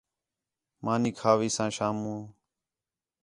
مانی 0.83 1.11
کھاویساں 1.19 1.67
شامو 1.77 2.15